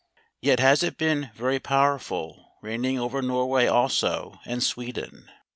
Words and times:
Yet 0.41 0.59
has 0.59 0.81
it 0.81 0.97
been 0.97 1.29
very 1.35 1.59
powerful, 1.59 2.55
reigning 2.63 2.97
over 2.97 3.21
Norway 3.21 3.67
also, 3.67 4.39
and 4.45 4.63
Sweden. 4.63 5.29